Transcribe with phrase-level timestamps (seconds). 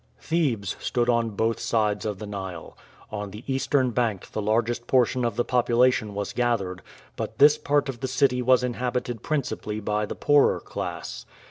[0.19, 2.75] Thebes stood on both sides of the Nile.
[3.11, 6.81] On the eastern bank the largest portion of the population was gathered,
[7.15, 11.27] but this part of the city was inhabited principally by the poorer class.